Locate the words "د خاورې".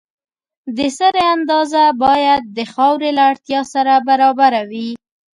2.57-3.09